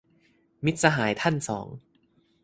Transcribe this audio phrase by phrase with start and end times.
[0.65, 1.67] มิตรสหายท่านสอง